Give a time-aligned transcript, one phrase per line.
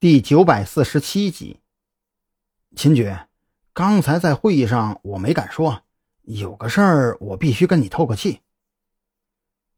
[0.00, 1.58] 第九百四十七集，
[2.76, 3.16] 秦局，
[3.72, 5.82] 刚才在会议上我没敢说，
[6.22, 8.42] 有个事儿我必须跟你透个气。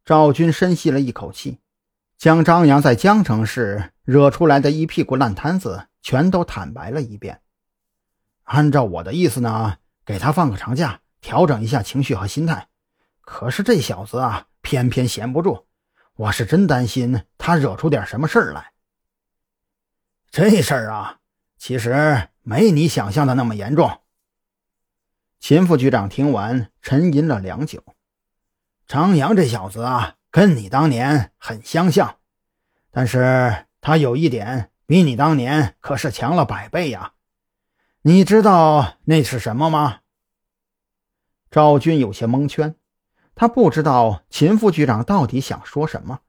[0.05, 1.61] 赵军深吸了一口气，
[2.19, 7.41] 将张扬在江城市惹出来的一屁股烂摊子全都坦白了一遍。
[8.43, 12.69] 按照我的意思呢，给他放个长假，调整一下情绪和心态。
[13.23, 15.65] 可是这小子啊，偏偏闲不住，
[16.17, 18.73] 我是真担心他惹出点什么事儿来。
[20.31, 21.19] 这事儿啊，
[21.59, 24.01] 其实没你想象的那么严重。
[25.41, 27.83] 秦副局长听完，沉吟了良久。
[28.87, 32.19] 张扬这小子啊，跟你当年很相像，
[32.93, 37.15] 但是他有一点比你当年可是强了百倍呀。
[38.03, 40.01] 你知道那是什么吗？
[41.51, 42.77] 赵军有些蒙圈，
[43.35, 46.21] 他不知道秦副局长到底想说什么。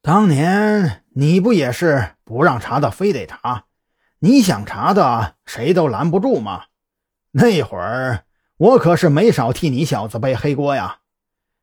[0.00, 3.64] 当年你不也是不让查的，非得查？
[4.18, 6.64] 你想查的，谁都拦不住吗？
[7.30, 8.24] 那会儿
[8.58, 10.98] 我可是没少替你小子背黑锅呀。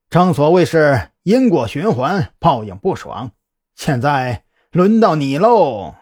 [0.10, 3.30] 正所谓是因果循环，报应不爽。
[3.76, 5.94] 现在轮到你喽。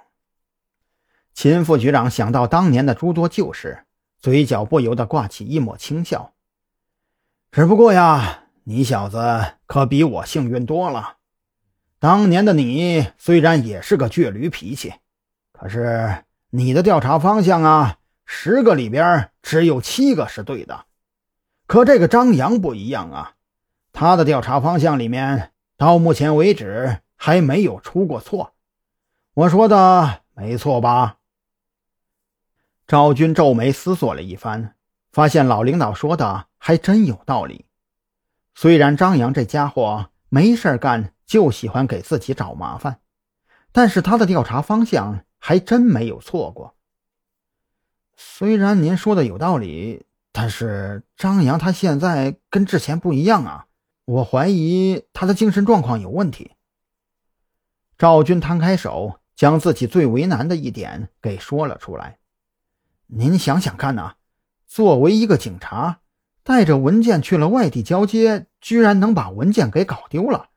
[1.34, 3.84] 秦副局长想到当年的诸多旧事，
[4.18, 6.32] 嘴角不由得挂起一抹轻笑。
[7.52, 11.18] 只不过呀，你小子可比我幸运多了。
[12.02, 14.96] 当年的你虽然也是个倔驴脾气，
[15.54, 20.86] 可是你的调查方向啊，十个里边只有七个是对的。
[21.68, 23.34] 可这个张扬不一样啊，
[23.94, 28.56] 他的调查方向里面到目前为止还没有出过错。
[29.36, 31.18] 我说的没错吧？
[32.88, 34.74] 赵军皱眉思索了一番，
[35.12, 37.68] 发现老领导说的还真有道理。
[38.56, 41.14] 虽然张扬这家伙没事干。
[41.32, 43.00] 就喜欢给自己找麻烦，
[43.72, 46.76] 但是他的调查方向还真没有错过。
[48.18, 53.68] 虽然您说的有道理，但是张扬他现在跟之前不一样啊，
[54.04, 56.52] 我怀疑他的精神状况有问题。
[57.98, 62.18] 赵军摊开手，将自己最为难的一点给说了出来。
[63.08, 64.16] 您想想看呐，
[64.68, 66.02] 作为一个警察，
[66.44, 70.50] 带着文件去了外地交接，居然能把文件给搞丢了。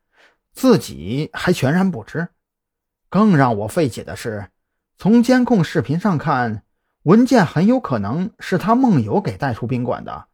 [0.54, 2.28] 自己还全然不知，
[3.10, 4.48] 更让我费解的是，
[4.96, 6.62] 从监控视频上看，
[7.02, 10.28] 文件很有可能是他梦游给带出宾馆的。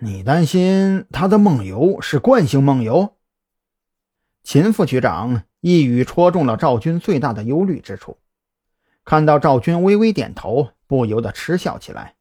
[0.00, 3.16] 你担心他的梦游是惯性梦游？
[4.42, 8.18] 秦副局长一语戳中了赵军最大的忧虑之处。
[9.04, 12.16] 看到赵军微微点头，不由得嗤笑起来。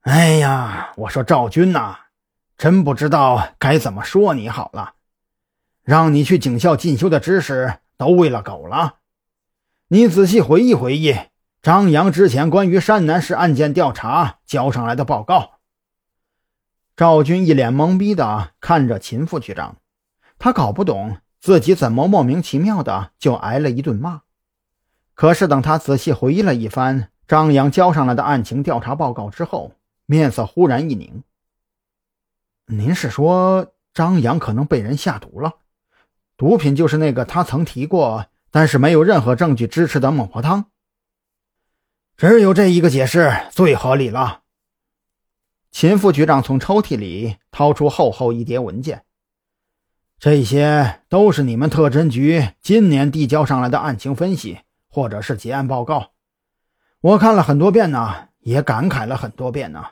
[0.00, 1.96] 哎呀，我说赵军呐，
[2.58, 4.95] 真不知道该怎么说你好了。
[5.86, 8.96] 让你去警校进修的知识都喂了狗了。
[9.86, 11.16] 你仔细回忆回忆
[11.62, 15.60] 张扬之前关于山南市案件调查交上来的报告。
[16.96, 19.76] 赵军一脸懵逼的看着秦副局长，
[20.40, 24.22] 他搞不懂自己怎么莫名其妙的就挨了一顿骂。
[25.14, 31.22] 可是等他仔细回忆了一番张扬交上来的案情调查报告之后，面色忽然一凝。
[32.66, 35.52] 您是说张扬可能被人下毒了？
[36.36, 40.66] 毒品就是那个他曾提过，但是没有任何证据支持的孟婆汤。
[42.16, 44.42] 只有这一个解释最合理了。
[45.70, 49.04] 秦副局长从抽屉里掏出厚厚一叠文件，
[50.18, 54.60] 这些都是你们特侦局今年递交上来的案情分析，
[54.90, 56.12] 或者是结案报告。
[57.00, 59.84] 我看了很多遍呢，也感慨了很多遍呢。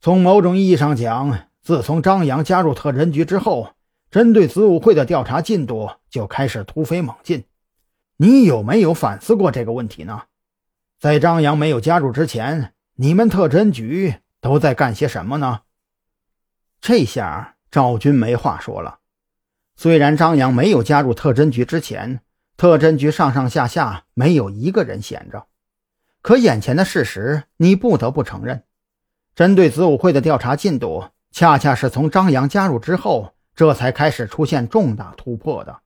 [0.00, 3.74] 从某种意义上讲，自从张扬加入特侦局之后。
[4.10, 7.44] 针对子午会的调查进度就开始突飞猛进，
[8.16, 10.22] 你有没有反思过这个问题呢？
[10.98, 15.60] 在张扬没有加入之前，你们特侦局都在干些什么呢？
[16.80, 18.98] 这下赵军没话说了。
[19.76, 22.20] 虽然张扬没有加入特侦局之前，
[22.56, 25.46] 特侦局上上下下没有一个人闲着，
[26.20, 28.64] 可眼前的事实，你不得不承认，
[29.36, 33.34] 针对子午会的调查进度，恰恰是从张扬加入之后。
[33.54, 35.80] 这才开始出现重大突破的。